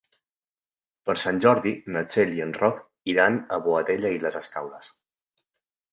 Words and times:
Per 1.09 1.15
Sant 1.23 1.41
Jordi 1.43 1.73
na 1.95 2.03
Txell 2.07 2.33
i 2.37 2.43
en 2.47 2.55
Roc 2.63 2.81
iran 3.15 3.37
a 3.59 3.63
Boadella 3.67 4.15
i 4.17 4.21
les 4.25 4.39
Escaules. 4.45 4.91